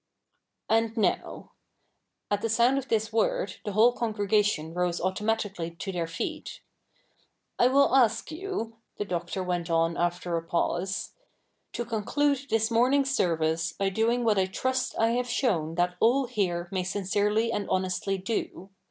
'And 0.67 0.97
now' 0.97 1.51
(at 2.31 2.41
the 2.41 2.49
sound 2.49 2.79
of 2.79 2.87
this 2.87 3.13
word 3.13 3.57
the 3.65 3.73
whole 3.73 3.93
congregation 3.93 4.73
rose 4.73 4.99
automatically 4.99 5.75
to 5.75 5.91
their 5.91 6.07
feet),' 6.07 6.61
I 7.59 7.67
will 7.67 7.95
ask 7.95 8.31
you,' 8.31 8.77
the 8.97 9.05
Doctor 9.05 9.43
went 9.43 9.69
on 9.69 9.97
after 9.97 10.35
a 10.37 10.41
pause,' 10.43 11.11
to 11.73 11.85
conclude 11.85 12.47
this 12.49 12.71
morning's 12.71 13.13
service 13.15 13.73
by 13.73 13.89
doing 13.89 14.23
what 14.23 14.39
I 14.39 14.47
trust 14.47 14.97
I 14.97 15.09
have 15.09 15.29
shown 15.29 15.75
that 15.75 15.97
all 15.99 16.25
here 16.25 16.67
may 16.71 16.81
sincerely 16.83 17.51
and 17.51 17.69
honestly 17.69 18.17
do. 18.17 18.71